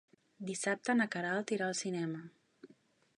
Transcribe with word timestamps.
Dissabte 0.45 0.95
na 0.97 1.07
Queralt 1.15 1.55
irà 1.57 1.67
al 1.69 1.77
cinema. 1.83 2.25